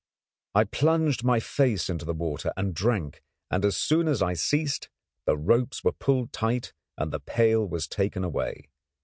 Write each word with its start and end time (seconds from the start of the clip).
I 0.55 0.63
plunged 0.63 1.23
my 1.23 1.39
face 1.39 1.87
into 1.87 2.05
the 2.05 2.15
water 2.15 2.51
and 2.57 2.73
drank, 2.73 3.21
and 3.51 3.63
as 3.63 3.77
soon 3.77 4.07
as 4.07 4.19
I 4.19 4.33
ceased 4.33 4.89
the 5.27 5.37
ropes 5.37 5.83
were 5.83 5.91
pulled 5.91 6.33
tight 6.33 6.73
and 6.97 7.13
the 7.13 7.19
pail 7.19 7.67
was 7.67 7.87
taken 7.87 8.23
away. 8.23 8.71